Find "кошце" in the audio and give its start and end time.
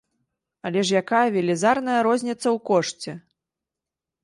2.73-3.11